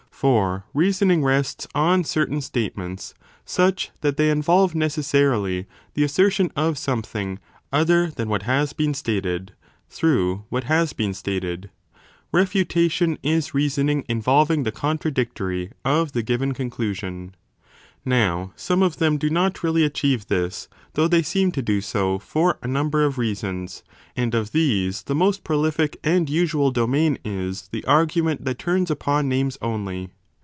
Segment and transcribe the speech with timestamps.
[0.21, 3.13] For reasoning rests on certain state 165* ments
[3.43, 7.39] such that they involve necessarily the assertion of something
[7.73, 9.53] other than what has been stated,
[9.89, 11.71] through what has been stated:
[12.31, 17.33] refutation is reasoning involving the contradic tory of the given conclusion.
[18.03, 22.17] Now some of them do not really achieve this, though they seem to do so
[22.17, 23.83] for a number of reasons;
[24.15, 29.29] and of these the most prolific and usual domain is the argument that turns upon
[29.29, 30.09] names only.